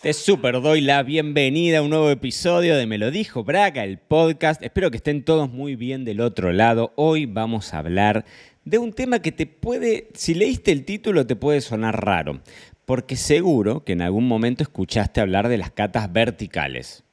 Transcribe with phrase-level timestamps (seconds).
[0.00, 3.98] Te super doy la bienvenida a un nuevo episodio de Me lo dijo Braga, el
[3.98, 4.62] podcast.
[4.62, 6.94] Espero que estén todos muy bien del otro lado.
[6.96, 8.24] Hoy vamos a hablar
[8.64, 12.40] de un tema que te puede, si leíste el título, te puede sonar raro,
[12.86, 17.04] porque seguro que en algún momento escuchaste hablar de las catas verticales.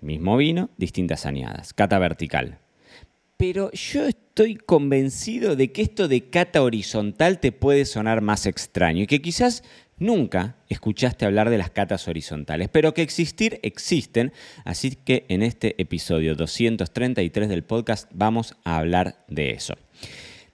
[0.00, 2.60] Mismo vino, distintas añadas, cata vertical.
[3.38, 9.02] Pero yo estoy convencido de que esto de cata horizontal te puede sonar más extraño
[9.02, 9.64] y que quizás
[10.00, 14.32] nunca escuchaste hablar de las catas horizontales, pero que existir existen,
[14.64, 19.74] así que en este episodio 233 del podcast vamos a hablar de eso.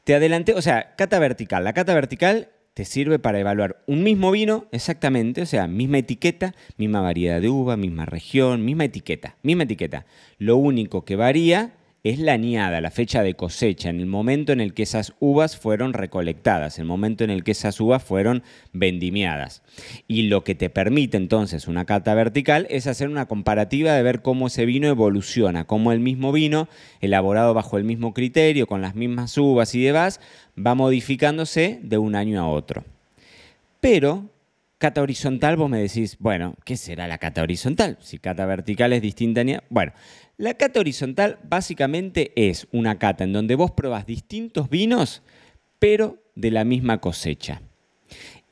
[0.04, 1.64] Te adelanté, o sea, cata vertical.
[1.64, 6.54] La cata vertical te sirve para evaluar un mismo vino exactamente, o sea, misma etiqueta,
[6.76, 10.04] misma variedad de uva, misma región, misma etiqueta, misma etiqueta.
[10.38, 11.73] Lo único que varía
[12.10, 15.57] es la añada, la fecha de cosecha, en el momento en el que esas uvas
[15.57, 19.62] fueron recolectadas, el momento en el que esas uvas fueron vendimiadas.
[20.07, 24.23] Y lo que te permite entonces una cata vertical es hacer una comparativa de ver
[24.23, 26.68] cómo ese vino evoluciona, cómo el mismo vino,
[27.01, 30.21] elaborado bajo el mismo criterio, con las mismas uvas y demás,
[30.57, 32.84] va modificándose de un año a otro.
[33.80, 34.30] Pero
[34.79, 37.99] cata horizontal, vos me decís, bueno, ¿qué será la cata horizontal?
[38.01, 39.43] Si cata vertical es distinta.
[39.71, 39.93] Bueno,
[40.37, 45.23] la cata horizontal básicamente es una cata en donde vos probás distintos vinos,
[45.79, 47.63] pero de la misma cosecha.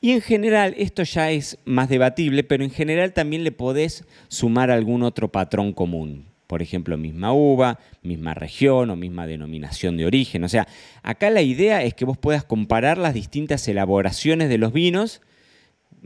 [0.01, 4.69] Y en general, esto ya es más debatible, pero en general también le podés sumar
[4.69, 6.27] algún otro patrón común.
[6.47, 10.43] Por ejemplo, misma uva, misma región o misma denominación de origen.
[10.43, 10.67] O sea,
[11.01, 15.21] acá la idea es que vos puedas comparar las distintas elaboraciones de los vinos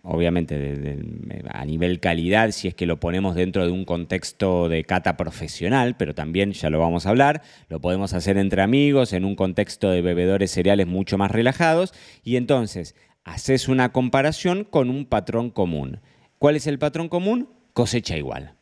[0.03, 0.99] obviamente
[1.49, 5.95] a nivel calidad, si es que lo ponemos dentro de un contexto de cata profesional,
[5.97, 9.89] pero también, ya lo vamos a hablar, lo podemos hacer entre amigos, en un contexto
[9.89, 11.93] de bebedores cereales mucho más relajados,
[12.23, 15.99] y entonces haces una comparación con un patrón común.
[16.37, 17.49] ¿Cuál es el patrón común?
[17.73, 18.55] Cosecha igual.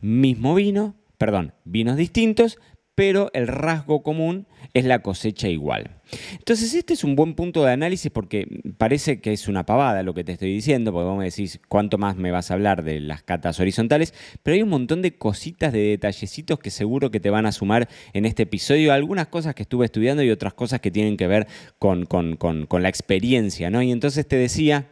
[0.00, 2.58] Mismo vino, perdón, vinos distintos,
[2.96, 6.00] pero el rasgo común es la cosecha igual.
[6.32, 10.14] Entonces, este es un buen punto de análisis porque parece que es una pavada lo
[10.14, 13.00] que te estoy diciendo, porque vos me decís cuánto más me vas a hablar de
[13.00, 17.28] las catas horizontales, pero hay un montón de cositas, de detallecitos que seguro que te
[17.28, 20.90] van a sumar en este episodio, algunas cosas que estuve estudiando y otras cosas que
[20.90, 21.46] tienen que ver
[21.78, 23.82] con, con la experiencia, ¿no?
[23.82, 24.88] Y entonces te decía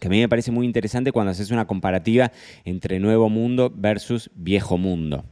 [0.00, 2.32] que a mí me parece muy interesante cuando haces una comparativa
[2.64, 5.26] entre Nuevo Mundo versus Viejo Mundo.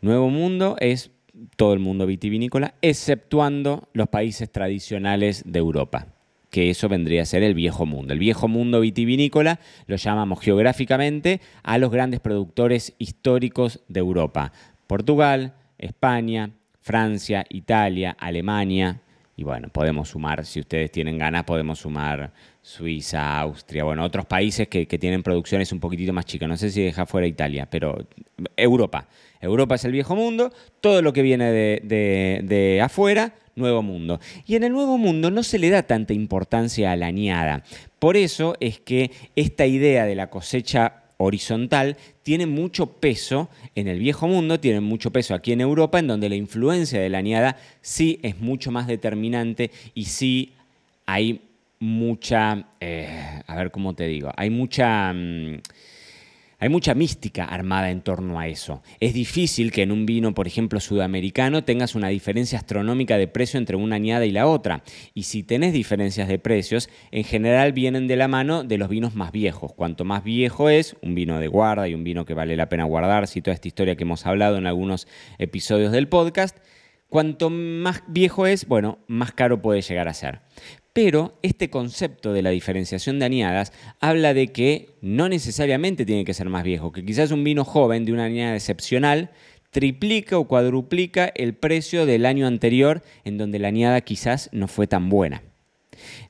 [0.00, 1.10] Nuevo Mundo es
[1.56, 6.08] todo el mundo vitivinícola, exceptuando los países tradicionales de Europa
[6.54, 8.12] que eso vendría a ser el viejo mundo.
[8.12, 9.58] El viejo mundo vitivinícola
[9.88, 14.52] lo llamamos geográficamente a los grandes productores históricos de Europa.
[14.86, 19.00] Portugal, España, Francia, Italia, Alemania,
[19.36, 24.68] y bueno, podemos sumar, si ustedes tienen ganas, podemos sumar Suiza, Austria, bueno, otros países
[24.68, 26.48] que, tienen producciones un poquitito más chicas.
[26.48, 27.98] No sé si deja fuera Italia, pero
[28.56, 29.08] Europa.
[29.40, 34.20] Europa es el viejo mundo, todo lo que viene de, afuera, nuevo mundo.
[34.46, 37.64] Y en el nuevo mundo no se le da tanta importancia a la añada.
[37.98, 43.98] Por eso es que esta idea de la cosecha horizontal tiene mucho peso en el
[43.98, 47.56] viejo mundo, tiene mucho peso aquí en Europa, en donde la influencia de la añada
[47.80, 50.52] sí es mucho más determinante y sí
[51.06, 51.40] hay
[51.78, 55.12] mucha, eh, a ver cómo te digo, hay mucha...
[55.12, 55.60] Mm,
[56.64, 58.82] hay mucha mística armada en torno a eso.
[58.98, 63.58] Es difícil que en un vino, por ejemplo, sudamericano, tengas una diferencia astronómica de precio
[63.58, 64.82] entre una añada y la otra.
[65.12, 69.14] Y si tenés diferencias de precios, en general vienen de la mano de los vinos
[69.14, 69.74] más viejos.
[69.74, 72.84] Cuanto más viejo es, un vino de guarda y un vino que vale la pena
[72.84, 76.56] guardarse y toda esta historia que hemos hablado en algunos episodios del podcast,
[77.10, 80.40] cuanto más viejo es, bueno, más caro puede llegar a ser.
[80.94, 86.34] Pero este concepto de la diferenciación de añadas habla de que no necesariamente tiene que
[86.34, 89.30] ser más viejo, que quizás un vino joven de una añada excepcional
[89.72, 94.86] triplica o cuadruplica el precio del año anterior en donde la añada quizás no fue
[94.86, 95.42] tan buena.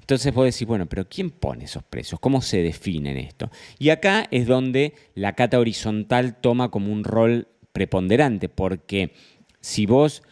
[0.00, 2.18] Entonces vos decís, bueno, pero ¿quién pone esos precios?
[2.18, 3.50] ¿Cómo se definen esto?
[3.78, 9.12] Y acá es donde la cata horizontal toma como un rol preponderante, porque
[9.60, 10.22] si vos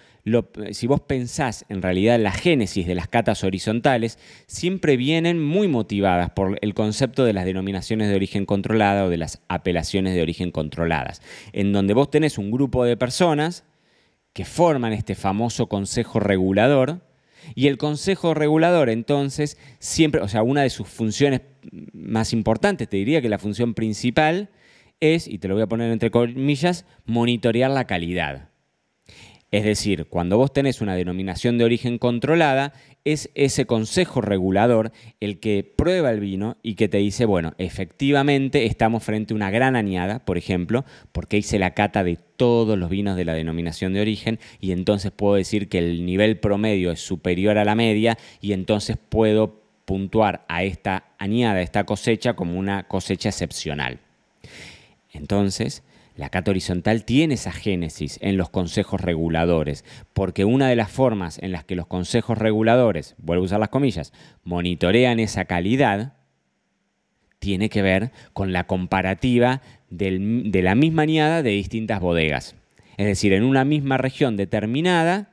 [0.70, 6.30] si vos pensás en realidad la génesis de las catas horizontales, siempre vienen muy motivadas
[6.30, 10.52] por el concepto de las denominaciones de origen controlada o de las apelaciones de origen
[10.52, 11.22] controladas,
[11.52, 13.64] en donde vos tenés un grupo de personas
[14.32, 17.00] que forman este famoso consejo regulador
[17.56, 21.40] Y el Consejo Regulador, entonces, siempre, o sea, una de sus funciones
[21.92, 24.50] más importantes, te diría que la función principal
[25.00, 28.51] es, y te lo voy a poner entre comillas, monitorear la calidad.
[29.52, 32.72] Es decir, cuando vos tenés una denominación de origen controlada,
[33.04, 38.64] es ese consejo regulador el que prueba el vino y que te dice, bueno, efectivamente
[38.64, 42.88] estamos frente a una gran añada, por ejemplo, porque hice la cata de todos los
[42.88, 47.00] vinos de la denominación de origen y entonces puedo decir que el nivel promedio es
[47.00, 52.58] superior a la media y entonces puedo puntuar a esta añada, a esta cosecha, como
[52.58, 53.98] una cosecha excepcional.
[55.12, 55.82] Entonces,
[56.16, 61.38] la cata horizontal tiene esa génesis en los consejos reguladores, porque una de las formas
[61.42, 64.12] en las que los consejos reguladores, vuelvo a usar las comillas,
[64.44, 66.14] monitorean esa calidad,
[67.38, 72.54] tiene que ver con la comparativa de la misma añada de distintas bodegas.
[72.96, 75.32] Es decir, en una misma región determinada,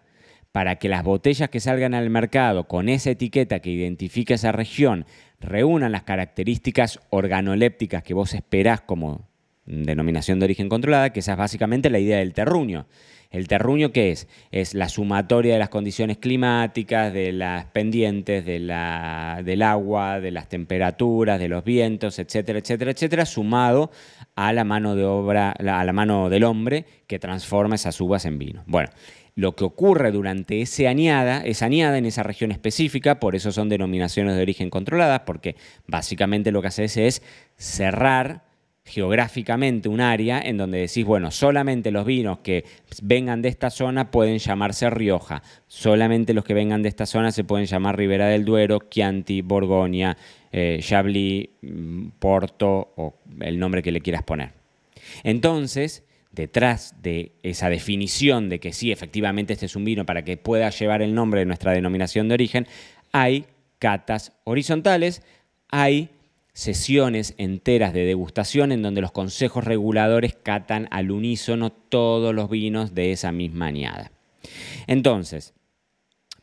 [0.52, 5.06] para que las botellas que salgan al mercado con esa etiqueta que identifica esa región
[5.40, 9.29] reúnan las características organolépticas que vos esperás como
[9.70, 12.88] denominación de origen controlada, que esa es básicamente la idea del terruño.
[13.32, 14.28] ¿El terruño qué es?
[14.52, 20.32] Es la sumatoria de las condiciones climáticas, de las pendientes, de la, del agua, de
[20.32, 23.92] las temperaturas, de los vientos, etcétera, etcétera, etcétera, sumado
[24.36, 28.40] a la mano de obra, a la mano del hombre que transforma esas uvas en
[28.40, 28.64] vino.
[28.66, 28.90] Bueno,
[29.36, 33.70] lo que ocurre durante ese añada, esa añada en esa región específica, por eso son
[33.70, 35.56] denominaciones de origen controladas, porque
[35.86, 37.22] básicamente lo que haces es
[37.58, 38.49] cerrar
[38.90, 42.66] geográficamente un área en donde decís, bueno, solamente los vinos que
[43.02, 47.44] vengan de esta zona pueden llamarse Rioja, solamente los que vengan de esta zona se
[47.44, 50.18] pueden llamar Ribera del Duero, Chianti, Borgoña,
[50.52, 54.54] eh, Chablis, mm, Porto o el nombre que le quieras poner.
[55.24, 60.38] Entonces, detrás de esa definición de que sí, efectivamente este es un vino para que
[60.38, 62.68] pueda llevar el nombre de nuestra denominación de origen,
[63.12, 63.46] hay
[63.78, 65.22] catas horizontales,
[65.70, 66.10] hay
[66.60, 72.94] sesiones enteras de degustación en donde los consejos reguladores catan al unísono todos los vinos
[72.94, 74.12] de esa misma añada.
[74.86, 75.54] Entonces,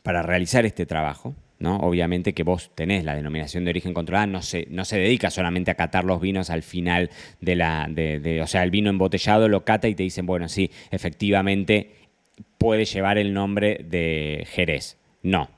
[0.03, 1.77] para realizar este trabajo, ¿no?
[1.81, 5.71] Obviamente que vos tenés la denominación de origen controlada, no se, no se dedica solamente
[5.71, 7.11] a catar los vinos al final
[7.43, 7.87] de la.
[7.91, 11.93] De, o sea, el vino embotellado lo cata y te dicen, bueno, sí, efectivamente
[12.57, 14.97] puede llevar el nombre de Jerez.
[15.23, 15.51] No,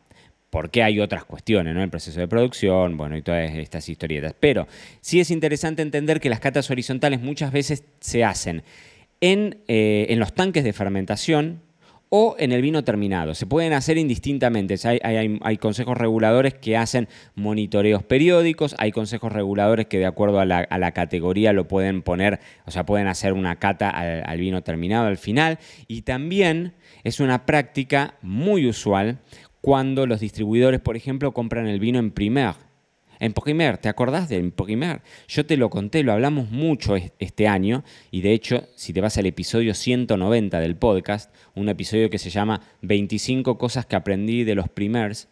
[0.51, 1.83] porque hay otras cuestiones, ¿no?
[1.83, 4.35] El proceso de producción, bueno, y todas estas historietas.
[4.39, 4.67] Pero
[5.01, 8.63] sí es interesante entender que las catas horizontales muchas veces se hacen
[9.21, 11.61] en, eh, en los tanques de fermentación
[12.11, 13.35] o en el vino terminado.
[13.35, 14.77] Se pueden hacer indistintamente.
[15.03, 20.93] Hay, consejos reguladores que hacen monitoreos periódicos, hay consejos reguladores que de acuerdo a la,
[20.93, 25.19] categoría lo pueden poner, o sea, pueden hacer una cata al, al, vino terminado al
[25.19, 25.59] final.
[25.87, 26.73] Y también
[27.05, 29.19] es una práctica muy usual
[29.61, 32.55] cuando los distribuidores, por ejemplo, compran el vino en primer.
[33.21, 35.03] En primer, ¿te acordás de primer?
[35.27, 37.83] Yo te lo conté, lo hablamos mucho este año
[38.13, 42.31] y de hecho, si te vas al episodio 190 del podcast, un episodio que se
[42.31, 45.29] llama 25 cosas que aprendí de los primers,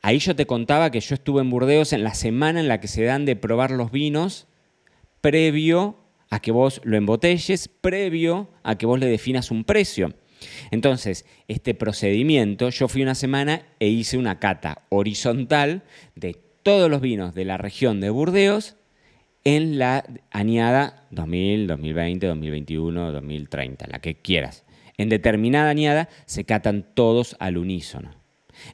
[0.00, 2.88] ahí yo te contaba que yo estuve en Burdeos en la semana en la que
[2.88, 4.46] se dan de probar los vinos
[5.20, 5.96] previo
[6.30, 10.14] a que vos lo embotelles, previo a que vos le definas un precio.
[10.70, 15.82] Entonces, este procedimiento, yo fui una semana e hice una cata horizontal
[16.14, 18.76] de todos los vinos de la región de Burdeos
[19.44, 24.64] en la añada 2000, 2020, 2021, 2030, la que quieras.
[24.98, 28.10] En determinada añada se catan todos al unísono.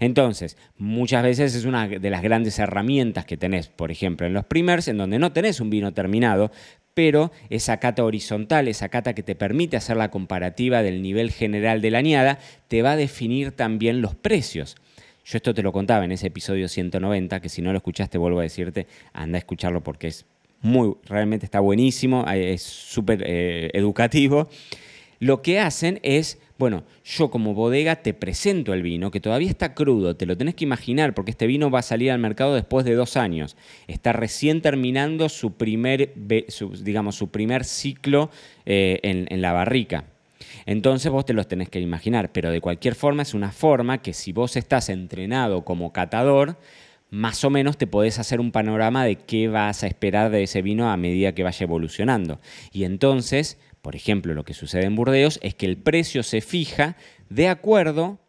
[0.00, 4.44] Entonces, muchas veces es una de las grandes herramientas que tenés, por ejemplo, en los
[4.44, 6.50] primers, en donde no tenés un vino terminado,
[6.94, 11.80] pero esa cata horizontal, esa cata que te permite hacer la comparativa del nivel general
[11.80, 14.76] de la añada, te va a definir también los precios.
[15.24, 18.40] Yo esto te lo contaba en ese episodio 190, que si no lo escuchaste, vuelvo
[18.40, 20.26] a decirte, anda a escucharlo porque es
[20.60, 24.48] muy, realmente está buenísimo, eh, es súper eh, educativo.
[25.18, 29.74] Lo que hacen es bueno, yo como bodega te presento el vino, que todavía está
[29.74, 32.84] crudo, te lo tenés que imaginar, porque este vino va a salir al mercado después
[32.84, 33.56] de dos años.
[33.88, 38.30] Está recién terminando su primer, digamos, su primer ciclo
[38.64, 40.04] eh, en, la barrica.
[40.64, 44.12] Entonces vos te los tenés que imaginar, pero de cualquier forma es una forma que
[44.12, 46.58] si vos estás entrenado como catador,
[47.12, 50.62] más o menos te podés hacer un panorama de qué vas a esperar de ese
[50.62, 52.40] vino a medida que vaya evolucionando.
[52.72, 56.96] Y entonces por ejemplo, lo que sucede en Burdeos es que el precio se fija
[57.28, 58.20] de acuerdo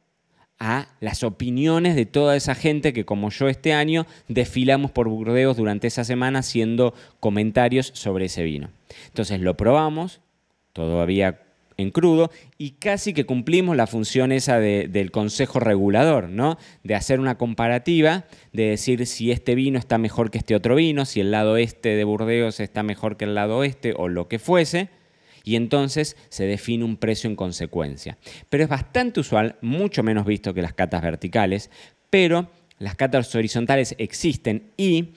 [0.60, 5.58] a las opiniones de toda esa gente que como yo este año desfilamos por Burdeos
[5.58, 8.72] durante esa semana haciendo comentarios sobre ese vino.
[9.08, 10.22] Entonces lo probamos,
[10.74, 11.42] todavía
[11.78, 16.58] en crudo y casi que cumplimos la función esa del consejo regulador, ¿no?
[16.84, 21.06] De hacer una comparativa, de decir si este vino está mejor que este otro vino,
[21.06, 24.40] si el lado este de Burdeos está mejor que el lado oeste o lo que
[24.40, 24.90] fuese
[25.44, 28.18] y entonces se define un precio en consecuencia.
[28.50, 31.70] Pero es bastante usual, mucho menos visto que las catas verticales,
[32.10, 32.50] pero
[32.80, 35.14] las catas horizontales existen y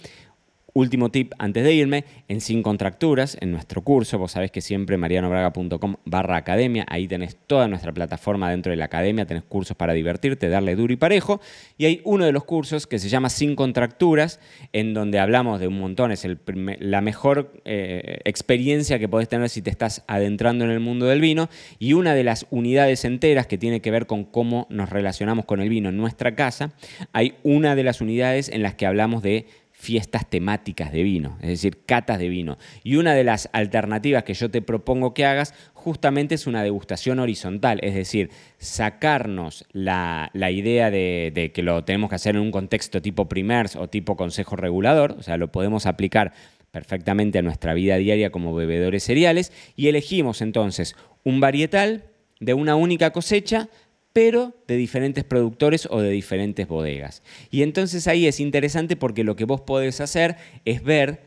[0.77, 4.99] Último tip antes de irme, en Sin Contracturas, en nuestro curso, vos sabés que siempre
[4.99, 9.95] marianobraga.com barra academia, ahí tenés toda nuestra plataforma dentro de la academia, tenés cursos para
[9.95, 11.41] divertirte, darle duro y parejo,
[11.79, 14.39] y hay uno de los cursos que se llama Sin Contracturas,
[14.75, 19.63] en donde hablamos de un montón, es la mejor eh, experiencia que podés tener si
[19.63, 23.57] te estás adentrando en el mundo del vino, y una de las unidades enteras que
[23.57, 26.75] tiene que ver con cómo nos relacionamos con el vino en nuestra casa,
[27.15, 29.47] hay una de las unidades en las que hablamos de
[29.79, 32.57] fiestas temáticas de vino, es decir, catas de vino.
[32.83, 37.19] Y una de las alternativas que yo te propongo que hagas justamente es una degustación
[37.19, 42.51] horizontal, es decir, sacarnos la, idea de, de, que lo tenemos que hacer en un
[42.51, 46.33] contexto tipo primers o tipo consejo regulador, o sea, lo podemos aplicar
[46.71, 52.05] perfectamente a nuestra vida diaria como bebedores cereales y elegimos entonces un varietal
[52.41, 53.69] de una única cosecha
[54.17, 57.23] pero de diferentes productores o de diferentes bodegas.
[57.51, 61.21] Y entonces ahí es interesante porque lo que vos podés hacer es ver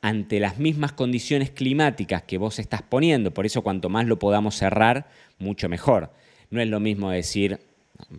[0.00, 4.54] ante las mismas condiciones climáticas que vos estás poniendo, por eso cuanto más lo podamos
[4.54, 6.10] cerrar, mucho mejor.
[6.48, 7.60] No es lo mismo decir,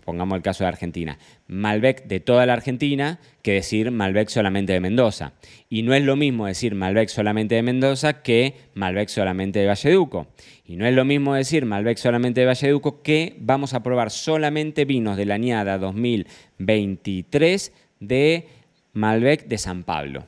[0.05, 4.79] pongamos el caso de Argentina, Malbec de toda la Argentina que decir Malbec solamente de
[4.79, 5.33] Mendoza.
[5.69, 10.27] Y no es lo mismo decir Malbec solamente de Mendoza que Malbec solamente de Valleduco.
[10.65, 14.85] Y no es lo mismo decir Malbec solamente de Valleduco que vamos a probar solamente
[14.85, 18.47] vinos de la añada 2023 de
[18.93, 20.25] Malbec de San Pablo.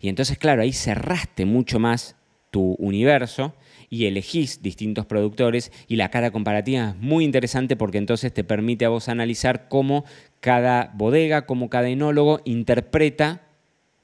[0.00, 2.16] Y entonces, claro, ahí cerraste mucho más
[2.50, 3.54] tu universo
[3.94, 8.84] y elegís distintos productores y la cara comparativa es muy interesante porque entonces te permite
[8.84, 10.04] a vos analizar cómo
[10.40, 13.42] cada bodega, cómo cada enólogo interpreta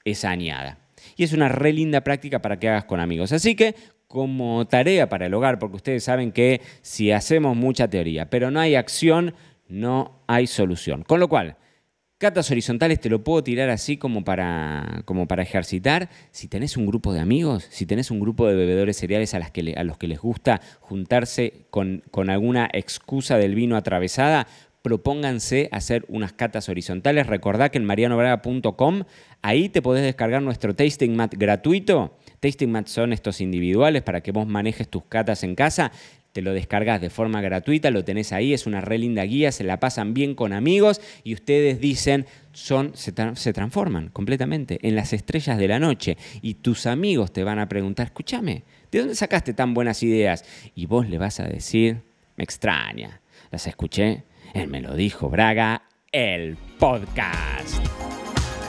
[0.05, 0.79] esa añada.
[1.17, 3.33] Y es una re linda práctica para que hagas con amigos.
[3.33, 3.75] Así que
[4.07, 8.61] como tarea para el hogar, porque ustedes saben que si hacemos mucha teoría, pero no
[8.61, 9.35] hay acción,
[9.69, 11.03] no hay solución.
[11.03, 11.57] Con lo cual,
[12.21, 16.11] Catas horizontales te lo puedo tirar así como para, como para ejercitar.
[16.33, 19.75] Si tenés un grupo de amigos, si tenés un grupo de bebedores cereales a, que
[19.75, 24.47] a los que les gusta juntarse con, con alguna excusa del vino atravesada,
[24.83, 27.27] propónganse hacer unas catas horizontales.
[27.27, 29.05] Recordá que en marianobraga.com
[29.41, 32.19] ahí te podés descargar nuestro tasting mat gratuito.
[32.41, 35.91] Tasting mat son estos individuales para que vos manejes tus catas en casa
[36.33, 39.65] te lo descargas de forma gratuita, lo tenés ahí, es una re linda guía, se
[39.65, 45.13] la pasan bien con amigos y ustedes dicen, son, se, se, transforman completamente en las
[45.13, 49.55] estrellas de la noche y tus amigos te van a preguntar, escúchame, ¿de dónde sacaste
[49.55, 50.45] tan buenas ideas?
[50.75, 52.03] Y vos le vas a decir,
[52.37, 53.21] me extraña,
[53.51, 55.83] las escuché, él me lo dijo, Braga,
[56.13, 57.87] el podcast.